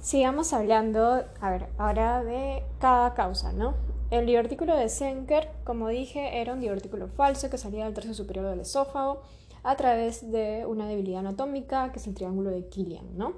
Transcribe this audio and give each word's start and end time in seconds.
sigamos 0.00 0.52
hablando, 0.52 1.24
a 1.40 1.50
ver, 1.50 1.66
ahora 1.78 2.24
de 2.24 2.62
cada 2.78 3.14
causa, 3.14 3.52
¿no? 3.52 3.74
El 4.10 4.26
divertículo 4.26 4.76
de 4.76 4.88
Senker, 4.88 5.50
como 5.62 5.88
dije, 5.88 6.40
era 6.40 6.52
un 6.52 6.60
divertículo 6.60 7.08
falso 7.08 7.48
que 7.48 7.58
salía 7.58 7.84
del 7.84 7.94
tercio 7.94 8.14
superior 8.14 8.46
del 8.46 8.60
esófago 8.60 9.22
a 9.62 9.76
través 9.76 10.32
de 10.32 10.64
una 10.66 10.88
debilidad 10.88 11.20
anatómica, 11.20 11.92
que 11.92 11.98
es 11.98 12.06
el 12.06 12.14
triángulo 12.14 12.50
de 12.50 12.66
Killian, 12.66 13.16
¿no? 13.16 13.34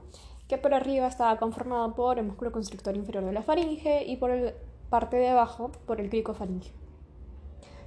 Que 0.48 0.56
por 0.56 0.72
arriba 0.72 1.06
estaba 1.06 1.36
conformado 1.36 1.94
por 1.94 2.18
el 2.18 2.24
músculo 2.24 2.52
constrictor 2.52 2.96
inferior 2.96 3.24
de 3.24 3.32
la 3.32 3.42
faringe 3.42 4.04
y 4.06 4.16
por 4.16 4.30
la 4.30 4.52
parte 4.88 5.16
de 5.16 5.28
abajo 5.28 5.72
por 5.86 6.00
el 6.00 6.08
cricofaringe. 6.08 6.72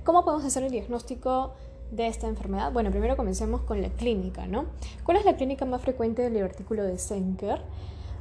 ¿Cómo 0.03 0.23
podemos 0.23 0.45
hacer 0.45 0.63
el 0.63 0.71
diagnóstico 0.71 1.53
de 1.91 2.07
esta 2.07 2.27
enfermedad? 2.27 2.71
Bueno, 2.71 2.91
primero 2.91 3.17
comencemos 3.17 3.61
con 3.61 3.81
la 3.81 3.89
clínica, 3.89 4.45
¿no? 4.45 4.65
¿Cuál 5.03 5.17
es 5.17 5.25
la 5.25 5.35
clínica 5.35 5.65
más 5.65 5.81
frecuente 5.81 6.21
del 6.21 6.33
divertículo 6.33 6.83
de 6.83 6.99
Senker? 6.99 7.61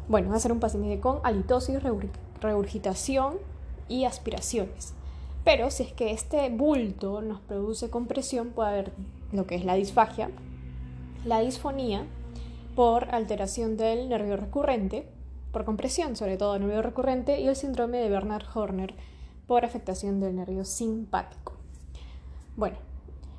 Bueno, 0.08 0.30
va 0.30 0.36
a 0.36 0.40
ser 0.40 0.52
un 0.52 0.60
paciente 0.60 1.00
con 1.00 1.20
halitosis, 1.22 1.78
regurgitación 2.40 3.38
y 3.88 4.04
aspiraciones. 4.04 4.94
Pero 5.44 5.70
si 5.70 5.82
es 5.82 5.92
que 5.92 6.12
este 6.12 6.48
bulto 6.50 7.20
nos 7.20 7.40
produce 7.40 7.90
compresión, 7.90 8.50
puede 8.50 8.68
haber 8.68 8.92
lo 9.32 9.46
que 9.46 9.54
es 9.56 9.64
la 9.64 9.74
disfagia, 9.74 10.30
la 11.24 11.40
disfonía 11.40 12.06
por 12.74 13.14
alteración 13.14 13.76
del 13.76 14.08
nervio 14.08 14.36
recurrente, 14.36 15.06
por 15.52 15.64
compresión, 15.64 16.16
sobre 16.16 16.36
todo 16.36 16.56
el 16.56 16.62
nervio 16.62 16.82
recurrente, 16.82 17.40
y 17.40 17.46
el 17.46 17.56
síndrome 17.56 17.98
de 17.98 18.08
Bernard 18.08 18.44
Horner 18.54 18.94
por 19.46 19.64
afectación 19.64 20.20
del 20.20 20.36
nervio 20.36 20.64
simpático. 20.64 21.52
Bueno, 22.56 22.76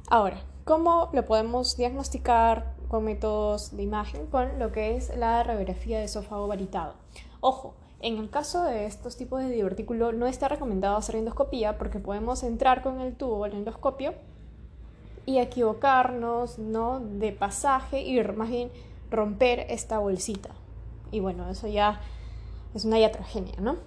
ahora, 0.09 0.41
¿cómo 0.63 1.09
lo 1.11 1.25
podemos 1.25 1.75
diagnosticar 1.75 2.74
métodos 3.01 3.75
de 3.75 3.83
imagen? 3.83 4.27
Con 4.27 4.59
lo 4.59 4.71
que 4.71 4.95
es 4.95 5.15
la 5.17 5.43
radiografía 5.43 5.99
de 5.99 6.05
esófago 6.05 6.47
varitado. 6.47 6.93
Ojo, 7.41 7.75
en 8.01 8.17
el 8.17 8.29
caso 8.29 8.63
de 8.63 8.85
estos 8.85 9.17
tipos 9.17 9.41
de 9.41 9.49
divertículo 9.49 10.11
no 10.11 10.27
está 10.27 10.47
recomendado 10.47 10.97
hacer 10.97 11.15
endoscopía 11.15 11.77
porque 11.77 11.99
podemos 11.99 12.43
entrar 12.43 12.81
con 12.81 13.01
el 13.01 13.15
tubo 13.15 13.43
al 13.43 13.53
endoscopio 13.53 14.13
y 15.25 15.39
equivocarnos 15.39 16.59
¿no? 16.59 16.99
de 16.99 17.31
pasaje 17.31 18.01
y 18.01 18.21
más 18.21 18.49
bien 18.49 18.69
romper 19.09 19.65
esta 19.69 19.99
bolsita. 19.99 20.49
Y 21.11 21.19
bueno, 21.19 21.49
eso 21.49 21.67
ya 21.67 22.01
es 22.73 22.85
una 22.85 22.99
iatrogenia, 22.99 23.59
¿no? 23.59 23.77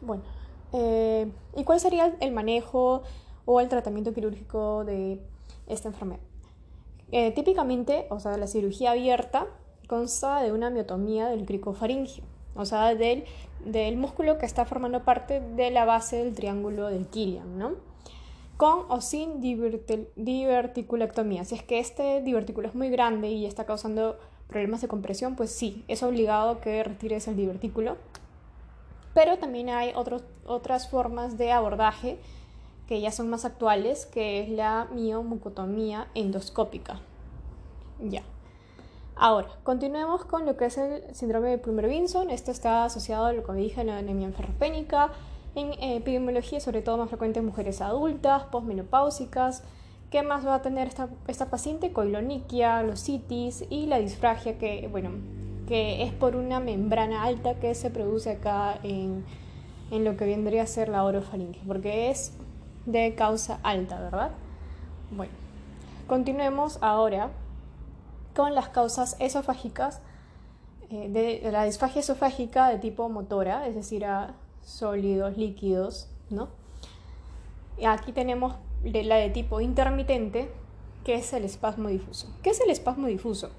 Bueno, 0.00 0.22
eh, 0.72 1.30
¿y 1.56 1.64
cuál 1.64 1.80
sería 1.80 2.14
el 2.20 2.32
manejo 2.32 3.02
o 3.46 3.60
el 3.60 3.68
tratamiento 3.68 4.12
quirúrgico 4.12 4.84
de 4.84 5.20
esta 5.66 5.88
enfermedad? 5.88 6.20
Eh, 7.16 7.30
típicamente, 7.30 8.08
o 8.10 8.18
sea, 8.18 8.36
la 8.36 8.48
cirugía 8.48 8.90
abierta 8.90 9.46
consta 9.86 10.42
de 10.42 10.50
una 10.50 10.68
miotomía 10.68 11.28
del 11.28 11.46
cricofaringio 11.46 12.24
o 12.56 12.64
sea, 12.64 12.94
del, 12.94 13.24
del 13.64 13.96
músculo 13.96 14.38
que 14.38 14.46
está 14.46 14.64
formando 14.64 15.04
parte 15.04 15.40
de 15.40 15.70
la 15.70 15.84
base 15.84 16.24
del 16.24 16.34
triángulo 16.34 16.88
del 16.88 17.06
Killian, 17.06 17.58
¿no? 17.58 17.72
Con 18.56 18.86
o 18.88 19.00
sin 19.00 19.40
diverticulectomía. 19.40 21.44
Si 21.44 21.56
es 21.56 21.64
que 21.64 21.80
este 21.80 22.22
divertículo 22.22 22.68
es 22.68 22.74
muy 22.74 22.88
grande 22.88 23.28
y 23.28 23.46
está 23.46 23.64
causando 23.64 24.18
problemas 24.48 24.80
de 24.80 24.88
compresión, 24.88 25.34
pues 25.34 25.50
sí, 25.50 25.84
es 25.88 26.04
obligado 26.04 26.60
que 26.60 26.84
retires 26.84 27.26
el 27.26 27.36
divertículo. 27.36 27.96
Pero 29.12 29.38
también 29.38 29.70
hay 29.70 29.92
otras 30.46 30.88
formas 30.88 31.36
de 31.36 31.50
abordaje 31.50 32.18
que 32.86 33.00
ya 33.00 33.10
son 33.10 33.30
más 33.30 33.44
actuales, 33.44 34.06
que 34.06 34.42
es 34.42 34.48
la 34.50 34.88
miomucotomía 34.92 36.08
endoscópica. 36.14 37.00
Ya. 38.00 38.22
Ahora, 39.16 39.48
continuemos 39.62 40.24
con 40.24 40.44
lo 40.44 40.56
que 40.56 40.66
es 40.66 40.76
el 40.76 41.14
síndrome 41.14 41.48
de 41.48 41.58
Plummer-Vinson. 41.58 42.30
Esto 42.30 42.50
está 42.50 42.84
asociado 42.84 43.26
a 43.26 43.32
lo 43.32 43.44
que 43.44 43.52
dije, 43.52 43.82
a 43.82 43.84
la 43.84 43.98
anemia 43.98 44.26
enferropénica. 44.26 45.12
En 45.54 45.72
epidemiología, 45.80 46.58
sobre 46.58 46.82
todo 46.82 46.96
más 46.96 47.08
frecuente 47.08 47.38
en 47.38 47.46
mujeres 47.46 47.80
adultas, 47.80 48.42
posmenopáusicas. 48.44 49.62
¿Qué 50.10 50.22
más 50.22 50.44
va 50.44 50.56
a 50.56 50.62
tener 50.62 50.88
esta, 50.88 51.08
esta 51.28 51.48
paciente? 51.48 51.92
Coiloniquia, 51.92 52.82
lositis 52.82 53.64
y 53.70 53.86
la 53.86 53.98
disfragia, 53.98 54.58
que, 54.58 54.88
bueno, 54.90 55.10
que 55.68 56.02
es 56.02 56.12
por 56.12 56.34
una 56.36 56.58
membrana 56.58 57.22
alta 57.22 57.54
que 57.54 57.74
se 57.74 57.90
produce 57.90 58.32
acá 58.32 58.78
en, 58.82 59.24
en 59.90 60.04
lo 60.04 60.16
que 60.16 60.24
vendría 60.24 60.64
a 60.64 60.66
ser 60.66 60.88
la 60.88 61.04
orofaringe, 61.04 61.60
porque 61.66 62.10
es 62.10 62.32
de 62.86 63.14
causa 63.14 63.60
alta, 63.62 64.00
¿verdad? 64.00 64.30
Bueno, 65.10 65.32
continuemos 66.06 66.78
ahora 66.80 67.30
con 68.34 68.54
las 68.54 68.68
causas 68.68 69.16
esofágicas 69.20 70.00
eh, 70.90 71.08
de, 71.08 71.50
la 71.50 71.64
disfagia 71.64 72.00
esofágica 72.00 72.68
de 72.68 72.78
tipo 72.78 73.08
motora, 73.08 73.66
es 73.66 73.74
decir, 73.74 74.04
a 74.04 74.34
sólidos, 74.62 75.36
líquidos, 75.36 76.08
¿no? 76.30 76.48
Aquí 77.86 78.12
tenemos 78.12 78.56
la 78.84 79.16
de 79.16 79.30
tipo 79.30 79.60
intermitente, 79.60 80.50
que 81.04 81.14
es 81.14 81.32
el 81.32 81.44
espasmo 81.44 81.88
difuso. 81.88 82.28
¿Qué 82.42 82.50
es 82.50 82.60
el 82.60 82.70
espasmo 82.70 83.06
difuso? 83.06 83.50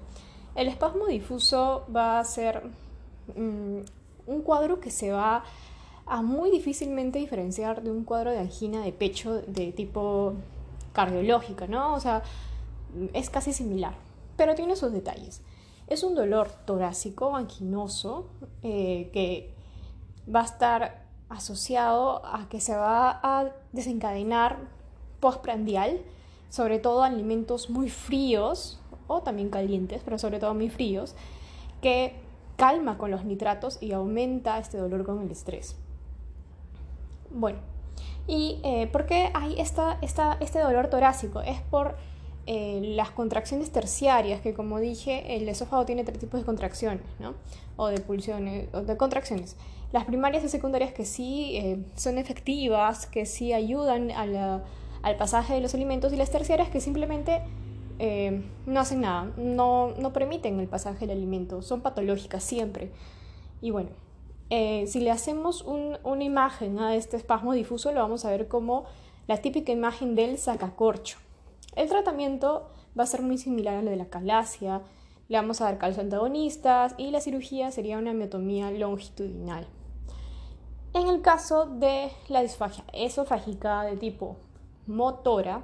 El 0.54 0.68
espasmo 0.68 1.06
difuso 1.06 1.84
va 1.94 2.18
a 2.18 2.24
ser 2.24 2.62
mm, 3.36 3.80
un 4.26 4.42
cuadro 4.42 4.80
que 4.80 4.90
se 4.90 5.12
va 5.12 5.36
a 5.36 5.44
muy 6.22 6.50
difícilmente 6.50 7.18
diferenciar 7.18 7.82
de 7.82 7.90
un 7.90 8.04
cuadro 8.04 8.30
de 8.30 8.38
angina 8.38 8.82
de 8.82 8.92
pecho 8.92 9.42
de 9.42 9.72
tipo 9.72 10.34
cardiológica, 10.92 11.66
¿no? 11.66 11.94
O 11.94 12.00
sea, 12.00 12.22
es 13.12 13.28
casi 13.30 13.52
similar 13.52 14.06
pero 14.36 14.54
tiene 14.54 14.76
sus 14.76 14.92
detalles. 14.92 15.42
Es 15.88 16.02
un 16.02 16.14
dolor 16.14 16.50
torácico, 16.64 17.36
anquinoso, 17.36 18.28
eh, 18.62 19.10
que 19.12 19.54
va 20.32 20.42
a 20.42 20.44
estar 20.44 21.06
asociado 21.28 22.24
a 22.24 22.48
que 22.48 22.60
se 22.60 22.76
va 22.76 23.20
a 23.22 23.50
desencadenar 23.72 24.58
postprandial, 25.20 26.00
sobre 26.50 26.78
todo 26.78 27.02
alimentos 27.02 27.70
muy 27.70 27.88
fríos 27.88 28.80
o 29.06 29.22
también 29.22 29.50
calientes, 29.50 30.02
pero 30.04 30.18
sobre 30.18 30.38
todo 30.38 30.54
muy 30.54 30.70
fríos, 30.70 31.14
que 31.80 32.14
calma 32.56 32.98
con 32.98 33.10
los 33.10 33.24
nitratos 33.24 33.78
y 33.80 33.92
aumenta 33.92 34.58
este 34.58 34.78
dolor 34.78 35.04
con 35.04 35.22
el 35.22 35.30
estrés. 35.30 35.76
Bueno, 37.36 37.58
¿y 38.26 38.60
eh, 38.64 38.88
por 38.90 39.04
qué 39.04 39.30
hay 39.34 39.60
esta, 39.60 39.98
este 40.00 40.58
dolor 40.58 40.88
torácico? 40.88 41.42
Es 41.42 41.60
por 41.60 41.96
eh, 42.46 42.80
las 42.94 43.10
contracciones 43.10 43.70
terciarias, 43.70 44.40
que 44.40 44.54
como 44.54 44.80
dije, 44.80 45.36
el 45.36 45.46
esófago 45.48 45.84
tiene 45.84 46.02
tres 46.02 46.18
tipos 46.18 46.40
de 46.40 46.46
contracciones, 46.46 47.04
¿no? 47.18 47.34
O 47.76 47.88
de 47.88 48.00
pulsiones, 48.00 48.68
o 48.72 48.80
de 48.80 48.96
contracciones. 48.96 49.56
Las 49.92 50.06
primarias 50.06 50.44
y 50.44 50.48
secundarias 50.48 50.94
que 50.94 51.04
sí 51.04 51.56
eh, 51.56 51.84
son 51.94 52.16
efectivas, 52.16 53.06
que 53.06 53.26
sí 53.26 53.52
ayudan 53.52 54.10
al 54.10 55.16
pasaje 55.18 55.52
de 55.52 55.60
los 55.60 55.74
alimentos, 55.74 56.10
y 56.12 56.16
las 56.16 56.30
terciarias 56.30 56.70
que 56.70 56.80
simplemente 56.80 57.42
eh, 57.98 58.42
no 58.64 58.80
hacen 58.80 59.02
nada, 59.02 59.30
no, 59.36 59.88
no, 59.98 60.12
permiten 60.12 60.58
el 60.58 60.68
pasaje 60.68 61.06
del 61.06 61.18
alimento, 61.18 61.60
son 61.60 61.82
patológicas 61.82 62.42
siempre. 62.42 62.92
Y 63.60 63.72
bueno, 63.72 63.90
si 64.50 65.00
le 65.00 65.10
hacemos 65.10 65.62
una 65.62 66.24
imagen 66.24 66.78
a 66.78 66.94
este 66.94 67.16
espasmo 67.16 67.52
difuso, 67.52 67.92
lo 67.92 68.00
vamos 68.00 68.24
a 68.24 68.30
ver 68.30 68.48
como 68.48 68.84
la 69.26 69.38
típica 69.38 69.72
imagen 69.72 70.14
del 70.14 70.38
sacacorcho. 70.38 71.18
El 71.74 71.88
tratamiento 71.88 72.68
va 72.98 73.02
a 73.02 73.06
ser 73.06 73.22
muy 73.22 73.38
similar 73.38 73.76
a 73.76 73.82
lo 73.82 73.90
de 73.90 73.96
la 73.96 74.06
calasia, 74.06 74.82
le 75.28 75.36
vamos 75.36 75.60
a 75.60 75.64
dar 75.64 75.78
calcio 75.78 76.02
antagonistas 76.02 76.94
y 76.96 77.10
la 77.10 77.20
cirugía 77.20 77.70
sería 77.72 77.98
una 77.98 78.12
miotomía 78.12 78.70
longitudinal. 78.70 79.66
En 80.94 81.08
el 81.08 81.20
caso 81.20 81.66
de 81.66 82.10
la 82.28 82.42
disfagia 82.42 82.84
esofágica 82.92 83.82
de 83.82 83.96
tipo 83.96 84.36
motora, 84.86 85.62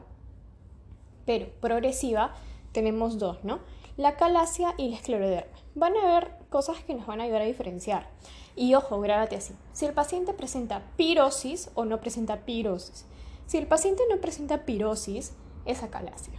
pero 1.25 1.47
progresiva, 1.60 2.34
tenemos 2.72 3.19
dos, 3.19 3.44
¿no? 3.44 3.60
La 3.97 4.16
calasia 4.16 4.75
y 4.76 4.88
la 4.88 4.97
escleroderma. 4.97 5.51
Van 5.75 5.97
a 5.97 6.03
haber 6.03 6.33
cosas 6.50 6.83
que 6.84 6.94
nos 6.94 7.06
van 7.06 7.21
a 7.21 7.25
ayudar 7.25 7.42
a 7.42 7.47
diferenciar. 7.47 8.09
Y 8.57 8.74
ojo, 8.74 9.01
grábate 9.01 9.36
así. 9.36 9.54
Si 9.72 9.86
el 9.86 9.95
paciente 9.95 10.34
presenta 10.34 10.83
pirosis 10.97 11.71
o 11.74 11.84
no 11.84 12.01
presenta 12.01 12.45
pirosis. 12.45 13.07
Si 13.47 13.57
el 13.57 13.66
paciente 13.66 14.03
no 14.10 14.21
presenta 14.21 14.65
pirosis, 14.65 15.33
es 15.65 15.83
acalasia. 15.83 16.34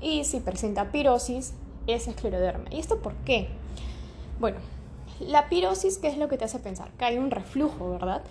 Y 0.00 0.24
si 0.24 0.40
presenta 0.40 0.90
pirosis, 0.90 1.54
es 1.86 2.08
escleroderma. 2.08 2.64
¿Y 2.70 2.78
esto 2.78 3.00
por 3.00 3.14
qué? 3.24 3.48
Bueno, 4.38 4.58
la 5.20 5.48
pirosis, 5.48 5.98
¿qué 5.98 6.08
es 6.08 6.16
lo 6.16 6.28
que 6.28 6.38
te 6.38 6.44
hace 6.44 6.58
pensar? 6.58 6.90
Que 6.92 7.04
hay 7.04 7.18
un 7.18 7.30
reflujo, 7.30 7.90
¿verdad? 7.90 8.22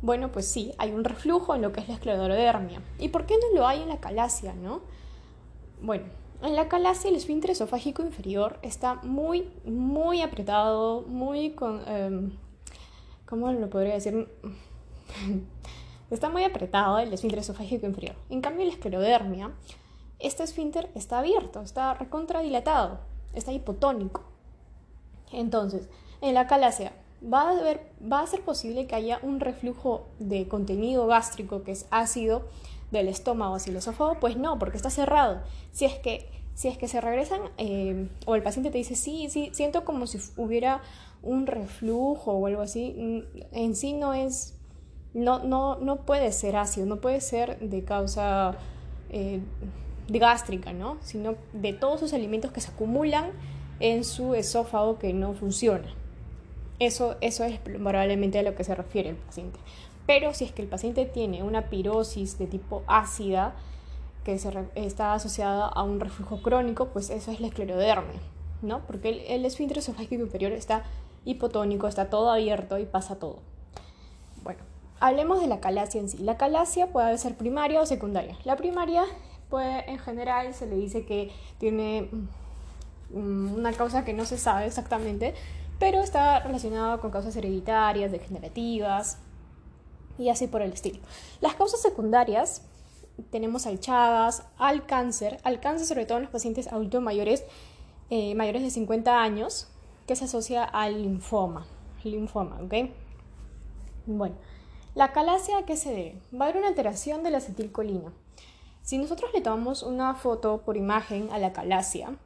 Bueno, 0.00 0.30
pues 0.30 0.46
sí, 0.46 0.72
hay 0.78 0.92
un 0.92 1.04
reflujo 1.04 1.54
en 1.54 1.62
lo 1.62 1.72
que 1.72 1.80
es 1.80 1.88
la 1.88 1.94
esclerodermia. 1.94 2.80
¿Y 2.98 3.08
por 3.08 3.26
qué 3.26 3.34
no 3.34 3.58
lo 3.58 3.66
hay 3.66 3.82
en 3.82 3.88
la 3.88 3.98
calasia, 3.98 4.54
no? 4.54 4.80
Bueno, 5.82 6.04
en 6.42 6.56
la 6.56 6.68
calasia 6.68 7.10
el 7.10 7.16
esfínter 7.16 7.50
esofágico 7.50 8.02
inferior 8.02 8.58
está 8.62 8.94
muy, 9.02 9.50
muy 9.64 10.22
apretado, 10.22 11.02
muy 11.02 11.50
con... 11.50 11.82
Em, 11.88 12.32
¿Cómo 13.26 13.52
lo 13.52 13.68
podría 13.68 13.94
decir? 13.94 14.28
está 16.10 16.30
muy 16.30 16.44
apretado 16.44 16.98
el 16.98 17.12
esfínter 17.12 17.40
esofágico 17.40 17.86
inferior. 17.86 18.16
En 18.30 18.40
cambio, 18.40 18.64
la 18.64 18.72
esclerodermia 18.72 19.52
este 20.18 20.42
esfínter 20.42 20.90
está 20.94 21.20
abierto, 21.20 21.60
está 21.60 21.94
recontradilatado, 21.94 22.98
está 23.34 23.52
hipotónico. 23.52 24.22
Entonces, 25.30 25.88
en 26.20 26.34
la 26.34 26.46
calasia 26.46 26.92
¿Va 27.22 27.42
a, 27.42 27.50
haber, 27.50 27.90
¿Va 28.00 28.20
a 28.20 28.26
ser 28.28 28.42
posible 28.42 28.86
que 28.86 28.94
haya 28.94 29.18
un 29.22 29.40
reflujo 29.40 30.06
de 30.20 30.46
contenido 30.46 31.08
gástrico 31.08 31.64
que 31.64 31.72
es 31.72 31.86
ácido 31.90 32.44
del 32.90 33.08
estómago 33.08 33.54
hacia 33.54 33.70
el 33.70 33.76
esófago? 33.76 34.18
Pues 34.20 34.36
no, 34.36 34.58
porque 34.58 34.76
está 34.76 34.90
cerrado. 34.90 35.42
Si 35.72 35.84
es 35.84 35.94
que, 35.94 36.28
si 36.54 36.68
es 36.68 36.78
que 36.78 36.88
se 36.88 37.00
regresan 37.00 37.40
eh, 37.58 38.08
o 38.26 38.34
el 38.34 38.42
paciente 38.42 38.70
te 38.70 38.78
dice, 38.78 38.94
sí, 38.94 39.28
sí, 39.30 39.50
siento 39.52 39.84
como 39.84 40.06
si 40.06 40.18
hubiera 40.36 40.82
un 41.22 41.46
reflujo 41.46 42.32
o 42.32 42.46
algo 42.46 42.62
así, 42.62 43.24
en 43.52 43.76
sí 43.76 43.92
no 43.92 44.14
es, 44.14 44.54
no, 45.14 45.40
no, 45.40 45.76
no 45.76 45.96
puede 46.04 46.32
ser 46.32 46.56
ácido, 46.56 46.86
no 46.86 46.96
puede 46.96 47.20
ser 47.20 47.58
de 47.58 47.84
causa 47.84 48.56
eh, 49.10 49.40
gástrica, 50.08 50.72
¿no? 50.72 50.98
Sino 51.02 51.34
de 51.52 51.72
todos 51.72 51.96
esos 51.96 52.14
alimentos 52.14 52.52
que 52.52 52.60
se 52.60 52.70
acumulan 52.70 53.30
en 53.80 54.04
su 54.04 54.34
esófago 54.34 54.98
que 54.98 55.12
no 55.12 55.34
funciona. 55.34 55.88
Eso, 56.78 57.16
eso 57.20 57.44
es 57.44 57.58
probablemente 57.58 58.38
a 58.38 58.42
lo 58.42 58.54
que 58.54 58.64
se 58.64 58.74
refiere 58.74 59.10
el 59.10 59.16
paciente. 59.16 59.58
Pero 60.08 60.32
si 60.32 60.46
es 60.46 60.52
que 60.52 60.62
el 60.62 60.68
paciente 60.68 61.04
tiene 61.04 61.42
una 61.42 61.68
pirosis 61.68 62.38
de 62.38 62.46
tipo 62.46 62.82
ácida, 62.86 63.52
que 64.24 64.38
se 64.38 64.50
está 64.74 65.12
asociada 65.12 65.66
a 65.66 65.82
un 65.82 66.00
reflujo 66.00 66.40
crónico, 66.40 66.86
pues 66.86 67.10
eso 67.10 67.30
es 67.30 67.40
la 67.40 67.48
esclerodermia, 67.48 68.18
¿no? 68.62 68.86
Porque 68.86 69.10
el, 69.10 69.18
el 69.28 69.44
esfínter 69.44 69.76
esofágico 69.76 70.22
inferior 70.22 70.52
está 70.52 70.84
hipotónico, 71.26 71.86
está 71.88 72.08
todo 72.08 72.30
abierto 72.30 72.78
y 72.78 72.86
pasa 72.86 73.18
todo. 73.18 73.40
Bueno, 74.42 74.60
hablemos 74.98 75.42
de 75.42 75.46
la 75.46 75.60
calasia 75.60 76.00
en 76.00 76.08
sí. 76.08 76.16
La 76.16 76.38
calasia 76.38 76.86
puede 76.86 77.18
ser 77.18 77.36
primaria 77.36 77.78
o 77.82 77.84
secundaria. 77.84 78.34
La 78.44 78.56
primaria, 78.56 79.04
pues 79.50 79.84
en 79.88 79.98
general 79.98 80.54
se 80.54 80.66
le 80.66 80.76
dice 80.76 81.04
que 81.04 81.30
tiene 81.58 82.08
mm, 83.10 83.56
una 83.56 83.74
causa 83.74 84.06
que 84.06 84.14
no 84.14 84.24
se 84.24 84.38
sabe 84.38 84.64
exactamente, 84.64 85.34
pero 85.78 86.00
está 86.00 86.40
relacionada 86.40 86.96
con 86.96 87.10
causas 87.10 87.36
hereditarias, 87.36 88.10
degenerativas 88.10 89.18
y 90.18 90.28
así 90.28 90.46
por 90.46 90.62
el 90.62 90.72
estilo. 90.72 91.00
Las 91.40 91.54
causas 91.54 91.80
secundarias 91.80 92.62
tenemos 93.30 93.66
al 93.66 93.80
Chagas, 93.80 94.44
al 94.58 94.86
cáncer, 94.86 95.38
al 95.42 95.60
cáncer 95.60 95.86
sobre 95.86 96.06
todo 96.06 96.18
en 96.18 96.24
los 96.24 96.32
pacientes 96.32 96.68
adultos 96.68 97.02
mayores, 97.02 97.44
eh, 98.10 98.34
mayores 98.34 98.62
de 98.62 98.70
50 98.70 99.22
años, 99.22 99.68
que 100.06 100.16
se 100.16 100.24
asocia 100.24 100.64
al 100.64 101.02
linfoma. 101.02 101.66
Linfoma, 102.04 102.60
¿ok? 102.62 102.90
Bueno, 104.06 104.36
la 104.94 105.12
calasia, 105.12 105.58
¿a 105.58 105.66
qué 105.66 105.76
se 105.76 105.90
debe? 105.90 106.22
Va 106.34 106.46
a 106.46 106.48
haber 106.48 106.58
una 106.58 106.68
alteración 106.68 107.22
de 107.22 107.30
la 107.30 107.38
acetilcolina. 107.38 108.12
Si 108.82 108.96
nosotros 108.96 109.30
le 109.34 109.42
tomamos 109.42 109.82
una 109.82 110.14
foto 110.14 110.62
por 110.62 110.76
imagen 110.76 111.30
a 111.30 111.38
la 111.38 111.52
calasia, 111.52 112.16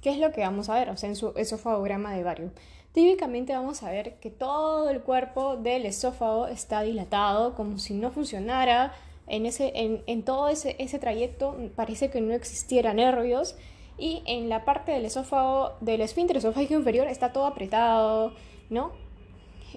¿qué 0.00 0.10
es 0.10 0.18
lo 0.18 0.32
que 0.32 0.40
vamos 0.40 0.70
a 0.70 0.74
ver? 0.74 0.88
O 0.88 0.96
sea, 0.96 1.10
en 1.10 1.16
su 1.16 1.32
esofagograma 1.36 2.14
de 2.14 2.22
Vario. 2.22 2.50
Típicamente 2.96 3.52
vamos 3.52 3.82
a 3.82 3.90
ver 3.90 4.14
que 4.20 4.30
todo 4.30 4.88
el 4.88 5.02
cuerpo 5.02 5.58
del 5.58 5.84
esófago 5.84 6.46
está 6.46 6.80
dilatado, 6.80 7.54
como 7.54 7.76
si 7.76 7.92
no 7.92 8.10
funcionara. 8.10 8.94
En, 9.26 9.44
ese, 9.44 9.70
en, 9.74 10.22
todo 10.22 10.48
ese, 10.48 10.76
ese 10.78 10.98
trayecto 10.98 11.54
parece 11.76 12.08
que 12.08 12.22
no 12.22 12.32
existiera 12.32 12.94
nervios 12.94 13.54
y 13.98 14.22
en 14.24 14.48
la 14.48 14.64
parte 14.64 14.92
del 14.92 15.04
esófago, 15.04 15.72
del 15.82 16.00
esfínter 16.00 16.38
esofágico 16.38 16.72
inferior 16.72 17.06
está 17.06 17.34
todo 17.34 17.44
apretado, 17.44 18.32
¿no? 18.70 18.92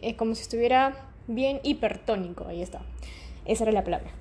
Es 0.02 0.16
como 0.16 0.34
si 0.34 0.44
estuviera 0.44 1.10
bien 1.28 1.60
hipertónico, 1.64 2.48
ahí 2.48 2.62
está. 2.62 2.84
Esa 3.44 3.66
era 3.66 3.74
la 3.74 3.84
palabra. 3.84 4.12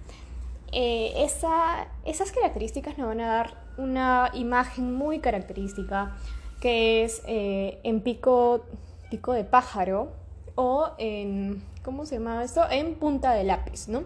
Eh, 0.73 1.13
esa, 1.19 1.87
esas 2.05 2.33
características 2.33 2.99
nos 2.99 3.07
van 3.07 3.21
a 3.21 3.29
dar 3.29 3.65
una 3.77 4.33
imagen 4.35 4.93
muy 4.93 5.21
característica 5.21 6.17
que 6.61 7.05
es 7.05 7.23
eh, 7.27 7.79
en 7.85 8.01
pico, 8.01 8.65
pico 9.11 9.33
de 9.33 9.45
pájaro 9.45 10.13
o 10.55 10.91
en, 10.99 11.63
¿cómo 11.83 12.05
se 12.07 12.17
llama 12.17 12.43
esto? 12.43 12.63
En 12.71 12.97
punta 12.97 13.33
de 13.33 13.45
lápiz, 13.45 13.89
¿no? 13.89 14.03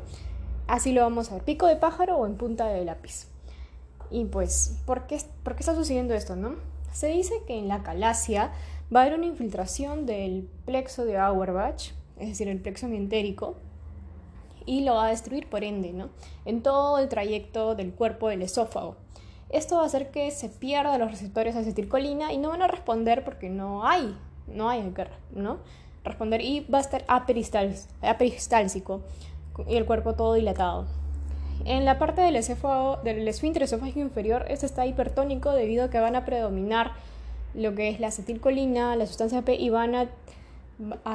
Así 0.66 0.92
lo 0.92 1.02
vamos 1.02 1.30
a 1.30 1.34
ver, 1.34 1.44
pico 1.44 1.66
de 1.66 1.76
pájaro 1.76 2.16
o 2.18 2.26
en 2.26 2.36
punta 2.36 2.66
de 2.66 2.84
lápiz. 2.84 3.26
Y 4.10 4.26
pues, 4.26 4.78
¿por 4.84 5.06
qué, 5.06 5.18
¿por 5.42 5.54
qué 5.54 5.60
está 5.60 5.74
sucediendo 5.74 6.14
esto, 6.14 6.36
no? 6.36 6.56
Se 6.92 7.08
dice 7.08 7.34
que 7.46 7.58
en 7.58 7.68
la 7.68 7.82
calasia 7.82 8.52
va 8.94 9.00
a 9.00 9.02
haber 9.04 9.18
una 9.18 9.26
infiltración 9.26 10.04
del 10.04 10.48
plexo 10.66 11.04
de 11.04 11.16
Auerbach, 11.16 11.92
es 12.18 12.28
decir, 12.28 12.48
el 12.48 12.60
plexo 12.60 12.88
mientérico, 12.88 13.56
y 14.66 14.84
lo 14.84 14.94
va 14.94 15.06
a 15.06 15.10
destruir 15.10 15.48
por 15.48 15.64
ende, 15.64 15.92
¿no? 15.92 16.10
En 16.44 16.62
todo 16.62 16.98
el 16.98 17.08
trayecto 17.08 17.74
del 17.74 17.92
cuerpo 17.92 18.28
del 18.28 18.42
esófago. 18.42 18.96
Esto 19.48 19.76
va 19.76 19.82
a 19.82 19.86
hacer 19.86 20.10
que 20.10 20.30
se 20.30 20.48
pierdan 20.48 21.00
los 21.00 21.10
receptores 21.10 21.54
de 21.54 21.60
acetilcolina 21.60 22.32
y 22.32 22.38
no 22.38 22.50
van 22.50 22.62
a 22.62 22.68
responder 22.68 23.24
porque 23.24 23.48
no 23.48 23.86
hay, 23.86 24.16
no 24.46 24.68
hay 24.68 24.82
que 24.90 25.06
¿no? 25.34 25.58
responder 26.04 26.40
y 26.40 26.60
va 26.60 26.78
a 26.78 26.80
estar 26.80 27.04
aperistálsico 27.06 29.02
y 29.68 29.76
el 29.76 29.84
cuerpo 29.84 30.14
todo 30.14 30.34
dilatado. 30.34 30.86
En 31.64 31.84
la 31.84 31.98
parte 31.98 32.22
del, 32.22 32.34
del 33.04 33.28
esfínter 33.28 33.62
esofágico 33.62 34.00
inferior, 34.00 34.44
este 34.48 34.66
está 34.66 34.84
hipertónico 34.86 35.52
debido 35.52 35.84
a 35.84 35.90
que 35.90 36.00
van 36.00 36.16
a 36.16 36.24
predominar 36.24 36.92
lo 37.54 37.74
que 37.74 37.88
es 37.90 38.00
la 38.00 38.08
acetilcolina, 38.08 38.96
la 38.96 39.06
sustancia 39.06 39.42
P 39.42 39.54
y 39.54 39.70
van 39.70 39.94
a, 39.94 40.08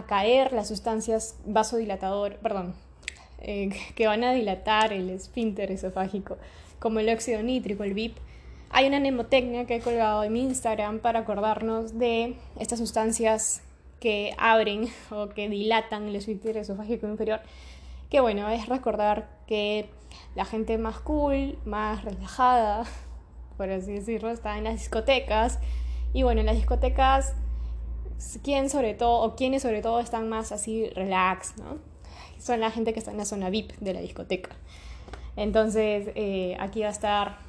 caer 0.08 0.54
las 0.54 0.70
sustancias 0.70 1.36
vasodilatador, 1.46 2.36
perdón, 2.38 2.76
eh, 3.40 3.70
que 3.96 4.08
van 4.08 4.24
a 4.24 4.32
dilatar 4.32 4.94
el 4.94 5.10
esfínter 5.10 5.72
esofágico, 5.72 6.38
como 6.80 7.00
el 7.00 7.10
óxido 7.10 7.42
nítrico, 7.44 7.84
el 7.84 7.94
VIP. 7.94 8.16
Hay 8.70 8.88
una 8.88 9.00
mnemotecnia 9.00 9.66
que 9.66 9.76
he 9.76 9.80
colgado 9.82 10.24
en 10.24 10.34
mi 10.34 10.42
Instagram 10.42 11.00
para 11.00 11.20
acordarnos 11.20 11.98
de 11.98 12.36
estas 12.60 12.80
sustancias 12.80 13.62
que 14.00 14.34
abren 14.38 14.90
o 15.12 15.30
que 15.30 15.50
dilatan 15.50 16.08
el 16.08 16.16
esfínter 16.16 16.58
esofágico 16.58 17.08
inferior, 17.08 17.42
que 18.10 18.20
bueno, 18.20 18.48
es 18.50 18.68
recordar 18.68 19.30
que 19.48 19.90
la 20.36 20.46
gente 20.46 20.78
más 20.78 21.00
cool, 21.00 21.58
más 21.66 22.04
relajada, 22.04 22.86
por 23.58 23.70
así 23.70 23.94
decirlo, 23.94 24.30
está 24.30 24.58
en 24.58 24.66
las 24.66 24.76
discotecas. 24.76 25.60
Y 26.14 26.24
bueno, 26.24 26.40
en 26.40 26.46
las 26.46 26.56
discotecas, 26.56 27.34
¿quién 28.44 28.70
sobre 28.70 28.94
todo, 28.94 29.22
o 29.22 29.36
quiénes 29.36 29.62
sobre 29.62 29.82
todo 29.82 30.00
están 30.00 30.30
más 30.30 30.52
así 30.52 30.90
relax, 30.90 31.58
¿no? 31.58 31.80
Son 32.40 32.60
la 32.60 32.72
gente 32.72 32.94
que 32.94 33.00
está 33.00 33.12
en 33.12 33.18
la 33.18 33.26
zona 33.26 33.50
VIP 33.50 33.74
de 33.80 33.94
la 33.94 34.00
discoteca. 34.00 34.52
Entonces, 35.36 36.10
eh, 36.16 36.56
aquí 36.60 36.82
va 36.82 36.88
a 36.88 36.92
estar 36.92 37.47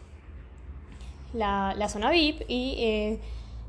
la, 1.33 1.75
la 1.77 1.89
zona 1.89 2.11
VIP 2.11 2.43
y 2.49 2.75
eh, 2.79 3.19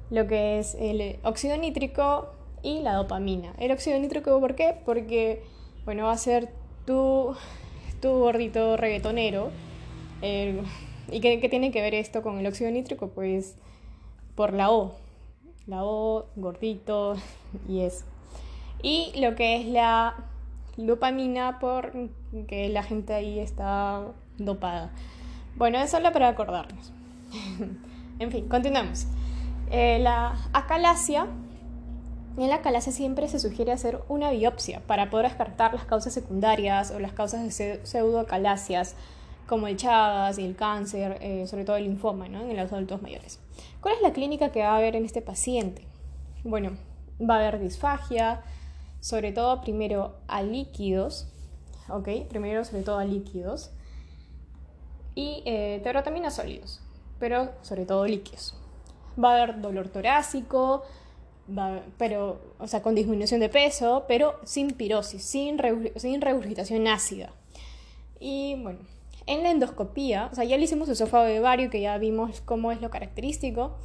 lo 0.10 0.28
que 0.28 0.60
es 0.60 0.76
el 0.80 1.18
óxido 1.24 1.58
nítrico 1.58 2.30
y 2.64 2.80
la 2.80 2.94
dopamina. 2.94 3.54
El 3.60 3.72
óxido 3.72 4.00
nítrico, 4.00 4.40
¿por 4.40 4.56
qué? 4.56 4.76
Porque, 4.86 5.44
bueno, 5.86 6.06
va 6.06 6.12
a 6.12 6.18
ser 6.18 6.50
tu 6.86 7.36
tu 8.00 8.10
gordito 8.10 8.78
reggaetonero. 8.78 9.52
Eh, 10.22 10.62
¿Y 11.12 11.22
qué, 11.22 11.38
tiene 11.50 11.72
que 11.72 11.82
ver 11.82 11.96
esto 11.96 12.22
con 12.22 12.40
el 12.40 12.48
óxido 12.48 12.70
nítrico? 12.72 13.10
Pues 13.10 13.56
por 14.36 14.54
la 14.54 14.72
O. 14.72 14.96
La 15.66 15.84
O, 15.84 16.28
gordito 16.36 17.16
y 17.68 17.82
eso. 17.82 18.06
Y 18.82 19.12
lo 19.20 19.36
que 19.36 19.58
es 19.58 19.68
la 19.68 20.16
dopamina, 20.78 21.60
por 21.60 21.92
que 22.48 22.70
la 22.70 22.84
gente 22.84 23.14
ahí 23.14 23.40
está 23.40 24.04
dopada. 24.38 24.92
Bueno, 25.56 25.80
eso 25.80 25.98
es 25.98 26.12
para 26.12 26.30
acordarnos. 26.30 26.94
en 28.20 28.32
fin, 28.32 28.48
continuamos. 28.48 29.08
Eh, 29.72 30.00
la 30.00 30.36
acalasia 30.54 31.28
en 32.38 32.50
la 32.50 32.62
calasia 32.62 32.94
siempre 32.94 33.28
se 33.28 33.40
sugiere 33.40 33.72
hacer 33.72 34.00
una 34.08 34.32
biopsia 34.32 34.82
para 34.88 35.10
poder 35.10 35.28
descartar 35.28 35.74
las 35.74 35.84
causas 35.84 36.14
secundarias 36.14 36.92
o 36.92 37.00
las 37.00 37.12
causas 37.12 37.44
de 37.44 37.86
pseudocalasias 37.86 38.96
como 39.46 39.68
el 39.68 39.78
Chagas 39.78 40.38
y 40.38 40.46
el 40.46 40.56
cáncer, 40.56 41.18
eh, 41.22 41.48
sobre 41.48 41.66
todo 41.66 41.76
el 41.76 41.84
linfoma 41.84 42.28
en 42.28 42.56
los 42.56 42.72
adultos 42.72 43.02
mayores. 43.02 43.40
¿Cuál 43.82 43.96
es 43.96 44.02
la 44.02 44.14
clínica 44.14 44.52
que 44.52 44.62
va 44.62 44.74
a 44.74 44.78
haber 44.78 44.96
en 44.96 45.06
este 45.06 45.22
paciente? 45.22 45.86
Bueno, 46.44 46.78
va 47.20 47.36
a 47.36 47.38
haber 47.40 47.60
disfagia, 47.60 48.42
sobre 49.02 49.32
todo 49.32 49.60
primero 49.62 50.16
a 50.28 50.42
líquidos, 50.42 51.28
¿ok? 51.90 52.08
Primero 52.30 52.64
sobre 52.64 52.84
todo 52.84 53.00
a 53.00 53.06
líquidos 53.06 53.72
y 55.16 55.42
eh, 55.46 55.82
a 55.84 56.32
sólidos, 56.32 56.82
pero 57.20 57.52
sobre 57.62 57.86
todo 57.86 58.06
líquidos. 58.06 58.56
Va 59.22 59.32
a 59.32 59.44
haber 59.44 59.62
dolor 59.62 59.90
torácico, 59.90 60.84
pero, 61.98 62.40
o 62.60 62.68
sea, 62.68 62.82
con 62.82 62.96
disminución 62.96 63.40
de 63.40 63.50
peso, 63.50 64.06
pero 64.08 64.40
sin 64.44 64.72
pirosis, 64.72 65.24
sin, 65.24 65.60
sin 65.96 66.22
regurgitación 66.22 66.88
ácida. 66.88 67.32
Y 68.20 68.56
bueno, 68.62 68.80
en 69.26 69.44
la 69.44 69.52
endoscopía, 69.52 70.30
o 70.32 70.36
sea, 70.36 70.44
ya 70.44 70.58
le 70.58 70.64
hicimos 70.64 70.90
esófago 70.90 71.26
de 71.26 71.40
vario, 71.40 71.70
que 71.70 71.82
ya 71.82 71.98
vimos 71.98 72.42
cómo 72.42 72.72
es 72.72 72.82
lo 72.82 72.90
característico. 72.90 73.78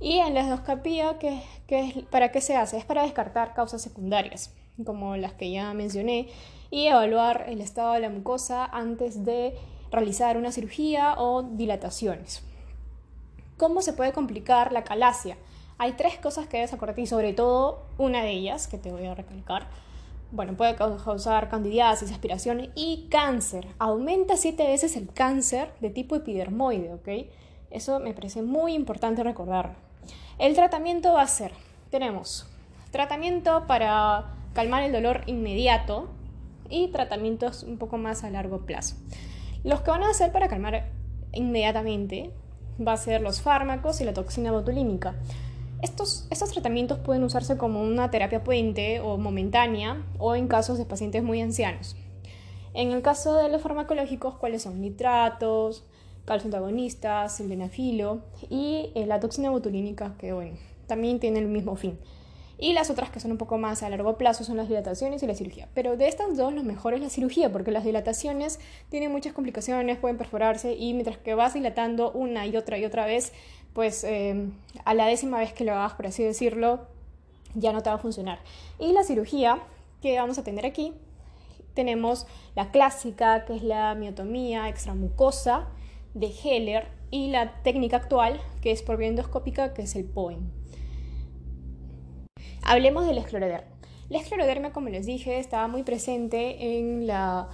Y 0.00 0.18
en 0.18 0.34
la 0.34 0.40
endoscopía, 0.40 1.18
¿qué, 1.18 1.42
qué, 1.66 2.04
¿para 2.10 2.30
qué 2.30 2.40
se 2.40 2.56
hace? 2.56 2.78
Es 2.78 2.84
para 2.84 3.02
descartar 3.02 3.54
causas 3.54 3.82
secundarias, 3.82 4.54
como 4.84 5.16
las 5.16 5.32
que 5.32 5.50
ya 5.50 5.74
mencioné, 5.74 6.28
y 6.70 6.86
evaluar 6.86 7.46
el 7.48 7.60
estado 7.60 7.94
de 7.94 8.00
la 8.00 8.10
mucosa 8.10 8.64
antes 8.64 9.24
de 9.24 9.54
realizar 9.90 10.36
una 10.36 10.52
cirugía 10.52 11.14
o 11.18 11.42
dilataciones. 11.42 12.44
¿Cómo 13.58 13.82
se 13.82 13.92
puede 13.92 14.12
complicar 14.12 14.72
la 14.72 14.84
calasia? 14.84 15.36
hay 15.78 15.92
tres 15.92 16.18
cosas 16.18 16.48
que 16.48 16.56
debes 16.56 16.72
acordarte 16.72 17.02
y 17.02 17.06
sobre 17.06 17.32
todo 17.32 17.86
una 17.98 18.22
de 18.22 18.32
ellas 18.32 18.66
que 18.66 18.78
te 18.78 18.90
voy 18.90 19.06
a 19.06 19.14
recalcar. 19.14 19.68
Bueno, 20.32 20.54
puede 20.54 20.74
causar 20.74 21.48
candidiasis, 21.48 22.10
aspiración 22.10 22.70
y 22.74 23.06
cáncer. 23.10 23.66
Aumenta 23.78 24.36
siete 24.36 24.66
veces 24.66 24.96
el 24.96 25.10
cáncer 25.10 25.72
de 25.80 25.90
tipo 25.90 26.16
epidermoide, 26.16 26.92
¿ok? 26.92 27.30
Eso 27.70 28.00
me 28.00 28.12
parece 28.12 28.42
muy 28.42 28.74
importante 28.74 29.22
recordar. 29.22 29.76
El 30.38 30.54
tratamiento 30.54 31.14
va 31.14 31.22
a 31.22 31.28
ser, 31.28 31.52
tenemos 31.90 32.46
tratamiento 32.90 33.66
para 33.66 34.34
calmar 34.54 34.82
el 34.82 34.92
dolor 34.92 35.22
inmediato 35.26 36.08
y 36.68 36.88
tratamientos 36.88 37.62
un 37.62 37.78
poco 37.78 37.98
más 37.98 38.24
a 38.24 38.30
largo 38.30 38.66
plazo. 38.66 38.96
Los 39.62 39.80
que 39.80 39.90
van 39.90 40.02
a 40.02 40.10
hacer 40.10 40.32
para 40.32 40.48
calmar 40.48 40.90
inmediatamente 41.32 42.32
va 42.86 42.92
a 42.92 42.96
ser 42.96 43.20
los 43.20 43.40
fármacos 43.40 44.00
y 44.00 44.04
la 44.04 44.14
toxina 44.14 44.52
botulínica. 44.52 45.14
Estos, 45.82 46.26
estos 46.30 46.50
tratamientos 46.50 46.98
pueden 46.98 47.22
usarse 47.22 47.56
como 47.56 47.82
una 47.82 48.10
terapia 48.10 48.42
puente 48.42 49.00
o 49.00 49.16
momentánea 49.16 50.02
o 50.18 50.34
en 50.34 50.48
casos 50.48 50.78
de 50.78 50.84
pacientes 50.84 51.22
muy 51.22 51.40
ancianos. 51.40 51.96
En 52.74 52.90
el 52.90 53.02
caso 53.02 53.34
de 53.34 53.48
los 53.48 53.62
farmacológicos, 53.62 54.34
¿cuáles 54.36 54.62
son? 54.62 54.80
Nitratos, 54.80 55.84
calcio 56.24 56.48
antagonistas, 56.48 57.36
sildenafilo 57.36 58.20
y 58.50 58.90
eh, 58.94 59.06
la 59.06 59.20
toxina 59.20 59.50
botulínica, 59.50 60.14
que 60.18 60.32
bueno, 60.32 60.56
también 60.86 61.20
tiene 61.20 61.38
el 61.38 61.46
mismo 61.48 61.76
fin. 61.76 61.98
Y 62.58 62.72
las 62.72 62.90
otras 62.90 63.10
que 63.10 63.20
son 63.20 63.30
un 63.30 63.38
poco 63.38 63.56
más 63.56 63.82
a 63.84 63.88
largo 63.88 64.18
plazo 64.18 64.42
son 64.42 64.56
las 64.56 64.68
dilataciones 64.68 65.22
y 65.22 65.26
la 65.26 65.34
cirugía. 65.34 65.68
Pero 65.74 65.96
de 65.96 66.08
estas 66.08 66.36
dos, 66.36 66.52
lo 66.52 66.64
mejor 66.64 66.92
es 66.94 67.00
la 67.00 67.08
cirugía, 67.08 67.52
porque 67.52 67.70
las 67.70 67.84
dilataciones 67.84 68.58
tienen 68.88 69.12
muchas 69.12 69.32
complicaciones, 69.32 69.98
pueden 69.98 70.18
perforarse 70.18 70.74
y 70.74 70.92
mientras 70.92 71.18
que 71.18 71.34
vas 71.34 71.54
dilatando 71.54 72.10
una 72.10 72.46
y 72.46 72.56
otra 72.56 72.76
y 72.76 72.84
otra 72.84 73.06
vez, 73.06 73.32
pues 73.74 74.02
eh, 74.02 74.50
a 74.84 74.94
la 74.94 75.06
décima 75.06 75.38
vez 75.38 75.52
que 75.52 75.64
lo 75.64 75.72
hagas, 75.72 75.94
por 75.94 76.08
así 76.08 76.24
decirlo, 76.24 76.80
ya 77.54 77.72
no 77.72 77.82
te 77.82 77.90
va 77.90 77.96
a 77.96 78.00
funcionar. 78.00 78.40
Y 78.80 78.92
la 78.92 79.04
cirugía 79.04 79.60
que 80.02 80.18
vamos 80.18 80.38
a 80.38 80.42
tener 80.44 80.66
aquí, 80.66 80.94
tenemos 81.74 82.26
la 82.56 82.72
clásica, 82.72 83.44
que 83.44 83.54
es 83.54 83.62
la 83.62 83.94
miotomía 83.94 84.68
extramucosa 84.68 85.68
de 86.14 86.32
Heller, 86.44 86.98
y 87.10 87.30
la 87.30 87.62
técnica 87.62 87.96
actual, 87.96 88.40
que 88.60 88.70
es 88.70 88.82
por 88.82 88.96
vía 88.96 89.08
endoscópica, 89.08 89.72
que 89.72 89.82
es 89.82 89.96
el 89.96 90.04
POEM. 90.04 90.57
Hablemos 92.68 93.06
del 93.06 93.16
escleroderma. 93.16 93.66
La 94.10 94.18
esclerodermia, 94.18 94.72
como 94.72 94.90
les 94.90 95.06
dije, 95.06 95.38
estaba 95.38 95.68
muy 95.68 95.84
presente 95.84 96.78
en 96.78 97.06
la, 97.06 97.48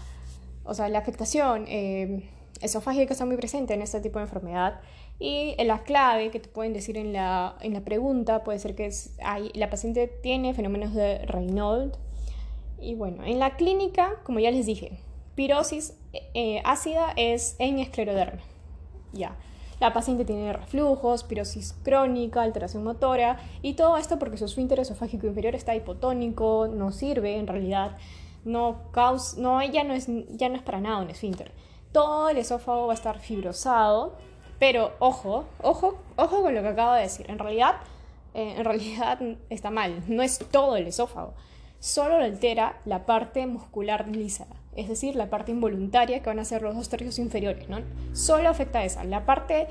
o 0.65 0.75
sea, 0.75 0.89
la 0.89 0.99
afectación 0.99 1.67
eh, 1.69 2.29
esofágica 2.61 3.13
está 3.13 3.25
muy 3.25 3.37
presente 3.37 3.75
en 3.75 3.83
este 3.83 4.01
tipo 4.01 4.19
de 4.19 4.25
enfermedad. 4.25 4.81
Y 5.21 5.55
la 5.63 5.85
clave 5.85 6.33
que 6.33 6.41
te 6.41 6.49
pueden 6.49 6.73
decir 6.73 6.97
en 6.97 7.13
la, 7.13 7.57
en 7.61 7.75
la 7.75 7.83
pregunta 7.83 8.43
puede 8.43 8.59
ser 8.59 8.75
que 8.75 8.91
la 9.55 9.71
paciente 9.71 10.09
tiene 10.09 10.53
fenómenos 10.53 10.93
de 10.95 11.19
Raynaud. 11.27 11.93
Y 12.81 12.97
bueno, 12.97 13.25
en 13.25 13.39
la 13.39 13.55
clínica, 13.55 14.17
como 14.25 14.41
ya 14.41 14.51
les 14.51 14.67
dije, 14.67 14.99
pirosis 15.37 15.95
eh, 16.35 16.61
ácida 16.65 17.13
es 17.15 17.55
en 17.61 17.79
esclerodermia. 17.79 18.43
Ya. 19.13 19.37
La 19.81 19.93
paciente 19.93 20.25
tiene 20.25 20.53
reflujos, 20.53 21.25
pirosis 21.25 21.75
crónica, 21.83 22.43
alteración 22.43 22.85
motora 22.85 23.39
y 23.63 23.75
todo 23.75 23.97
esto 23.97 24.19
porque 24.19 24.37
su 24.37 24.45
esfínter 24.45 24.81
esofágico 24.81 25.27
inferior 25.27 25.55
está 25.55 25.75
hipotónico, 25.75 26.69
no 26.73 26.93
sirve 26.93 27.39
en 27.39 27.47
realidad, 27.47 27.97
no 28.45 28.91
causa, 28.93 29.41
no, 29.41 29.63
ya 29.63 29.85
no 29.85 29.95
es, 29.95 30.07
ya 30.31 30.49
no 30.49 30.57
es 30.57 30.63
para 30.63 30.81
nada 30.81 30.99
un 30.99 31.11
esfínter. 31.11 31.53
Todo 31.93 32.29
el 32.29 32.39
esófago 32.39 32.87
va 32.87 32.93
a 32.93 32.97
estar 32.97 33.19
fibrosado, 33.19 34.17
pero 34.59 34.93
ojo, 34.99 35.45
ojo, 35.63 35.97
ojo 36.17 36.43
con 36.43 36.55
lo 36.55 36.63
que 36.63 36.69
acabo 36.69 36.95
de 36.95 37.03
decir. 37.03 37.27
En 37.29 37.39
realidad, 37.39 37.77
eh, 38.35 38.55
en 38.57 38.65
realidad 38.65 39.19
está 39.51 39.71
mal, 39.71 40.03
no 40.09 40.23
es 40.23 40.39
todo 40.51 40.77
el 40.77 40.87
esófago, 40.87 41.35
solo 41.81 42.17
altera 42.17 42.81
la 42.85 43.07
parte 43.07 43.47
muscular 43.47 44.09
lisa 44.09 44.47
es 44.77 44.89
decir, 44.89 45.17
la 45.17 45.31
parte 45.31 45.53
involuntaria 45.53 46.21
que 46.21 46.29
van 46.29 46.39
a 46.39 46.45
ser 46.45 46.63
los 46.63 46.75
dos 46.75 46.89
tercios 46.89 47.19
inferiores, 47.19 47.69
¿no? 47.69 47.79
Solo 48.13 48.49
afecta 48.49 48.81
a 48.81 48.85
esa. 48.85 49.05
La 49.05 49.25
parte 49.25 49.69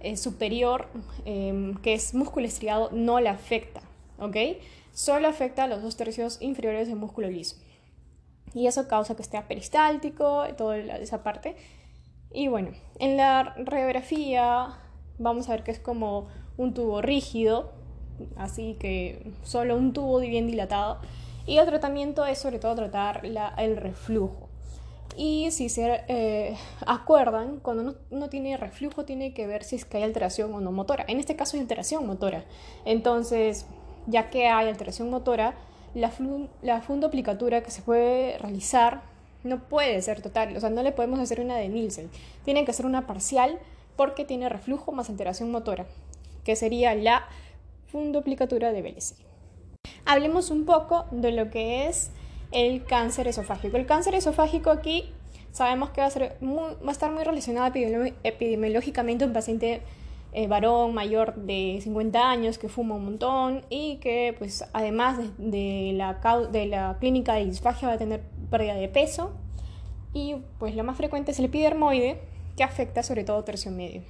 eh, 0.00 0.16
superior, 0.16 0.88
em, 1.24 1.74
que 1.76 1.94
es 1.94 2.14
músculo 2.14 2.46
estriado, 2.46 2.90
no 2.92 3.20
la 3.20 3.32
afecta, 3.32 3.80
¿ok? 4.18 4.36
Solo 4.92 5.28
afecta 5.28 5.64
a 5.64 5.66
los 5.66 5.82
dos 5.82 5.96
tercios 5.96 6.38
inferiores 6.40 6.88
del 6.88 6.96
músculo 6.96 7.28
liso. 7.28 7.56
Y 8.54 8.66
eso 8.66 8.88
causa 8.88 9.16
que 9.16 9.22
esté 9.22 9.40
peristáltico, 9.42 10.44
toda 10.56 10.78
esa 10.78 11.22
parte. 11.22 11.56
Y 12.32 12.48
bueno, 12.48 12.70
en 12.98 13.16
la 13.16 13.54
radiografía 13.58 14.78
vamos 15.18 15.48
a 15.48 15.52
ver 15.52 15.64
que 15.64 15.70
es 15.70 15.80
como 15.80 16.28
un 16.56 16.72
tubo 16.72 17.02
rígido, 17.02 17.72
así 18.36 18.76
que 18.80 19.32
solo 19.42 19.76
un 19.76 19.92
tubo 19.92 20.20
bien 20.20 20.46
dilatado. 20.46 21.00
Y 21.46 21.58
el 21.58 21.66
tratamiento 21.66 22.24
es 22.26 22.38
sobre 22.38 22.58
todo 22.58 22.74
tratar 22.74 23.22
el 23.24 23.76
reflujo. 23.76 24.45
Y 25.16 25.50
si 25.50 25.70
se 25.70 26.04
eh, 26.08 26.56
acuerdan, 26.86 27.58
cuando 27.60 27.96
uno, 28.10 28.28
tiene 28.28 28.56
reflujo 28.58 29.06
tiene 29.06 29.32
que 29.32 29.46
ver 29.46 29.64
si 29.64 29.76
es 29.76 29.86
que 29.86 29.96
hay 29.96 30.02
alteración 30.02 30.52
o 30.52 30.60
no 30.60 30.72
motora. 30.72 31.06
En 31.08 31.18
este 31.18 31.36
caso 31.36 31.56
hay 31.56 31.62
alteración 31.62 32.06
motora. 32.06 32.44
Entonces, 32.84 33.64
ya 34.06 34.28
que 34.28 34.48
hay 34.48 34.68
alteración 34.68 35.08
motora, 35.08 35.54
la, 35.94 36.12
la 36.62 36.82
fundoplicatura 36.82 37.62
que 37.62 37.70
se 37.70 37.80
puede 37.80 38.36
realizar 38.38 39.02
no 39.42 39.66
puede 39.68 40.02
ser 40.02 40.20
total. 40.20 40.54
O 40.54 40.60
sea, 40.60 40.68
no 40.68 40.82
le 40.82 40.92
podemos 40.92 41.18
hacer 41.18 41.40
una 41.40 41.56
de 41.56 41.68
Nielsen. 41.68 42.10
Tiene 42.44 42.66
que 42.66 42.74
ser 42.74 42.84
una 42.84 43.06
parcial 43.06 43.58
porque 43.96 44.26
tiene 44.26 44.50
reflujo 44.50 44.92
más 44.92 45.08
alteración 45.08 45.50
motora, 45.50 45.86
que 46.44 46.56
sería 46.56 46.94
la 46.94 47.26
fundoplicatura 47.86 48.72
de 48.72 48.82
Bellesi. 48.82 49.14
Hablemos 50.04 50.50
un 50.50 50.66
poco 50.66 51.06
de 51.10 51.32
lo 51.32 51.50
que 51.50 51.88
es 51.88 52.10
el 52.52 52.84
cáncer 52.84 53.28
esofágico. 53.28 53.76
El 53.76 53.86
cáncer 53.86 54.14
esofágico 54.14 54.70
aquí 54.70 55.12
sabemos 55.52 55.90
que 55.90 56.00
va 56.00 56.06
a, 56.06 56.10
ser 56.10 56.36
va 56.42 56.88
a 56.88 56.92
estar 56.92 57.10
muy 57.10 57.24
relacionado 57.24 57.72
epidemiológicamente 58.22 59.24
un 59.24 59.32
paciente 59.32 59.82
eh, 60.32 60.48
varón 60.48 60.92
mayor 60.92 61.34
de 61.34 61.78
50 61.82 62.30
años 62.30 62.58
que 62.58 62.68
fuma 62.68 62.96
un 62.96 63.04
montón 63.06 63.64
y 63.70 63.96
que 63.96 64.34
pues 64.38 64.64
además 64.74 65.18
de, 65.38 65.92
la, 65.94 66.18
de 66.52 66.66
la 66.66 66.98
clínica 67.00 67.34
de 67.34 67.46
disfagia 67.46 67.88
va 67.88 67.94
a 67.94 67.98
tener 67.98 68.20
pérdida 68.50 68.74
de 68.74 68.88
peso 68.88 69.32
y 70.12 70.36
pues 70.58 70.76
lo 70.76 70.84
más 70.84 70.96
frecuente 70.98 71.30
es 71.30 71.38
el 71.38 71.46
epidermoide 71.46 72.20
que 72.54 72.64
afecta 72.64 73.02
sobre 73.02 73.24
todo 73.24 73.44
tercio 73.44 73.70
medio. 73.70 74.02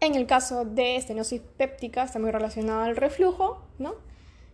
En 0.00 0.14
el 0.14 0.26
caso 0.26 0.64
de 0.64 0.96
estenosis 0.96 1.40
péptica 1.56 2.04
está 2.04 2.18
muy 2.18 2.30
relacionado 2.30 2.82
al 2.82 2.96
reflujo, 2.96 3.62
¿no? 3.78 3.94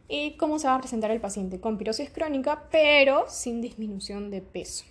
Y 0.09 0.37
cómo 0.37 0.59
se 0.59 0.67
va 0.67 0.75
a 0.75 0.81
presentar 0.81 1.11
el 1.11 1.21
paciente 1.21 1.61
con 1.61 1.79
pirosis 1.79 2.11
crónica, 2.11 2.69
pero 2.71 3.25
sin 3.29 3.61
disminución 3.61 4.31
de 4.31 4.43
peso. 4.43 4.85